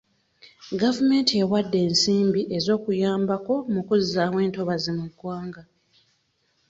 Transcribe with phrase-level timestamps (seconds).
[0.81, 5.61] Gavumenti ewadde ensimbi ez'okuyambako mu kuzzaawo entobazi mu ggwanga.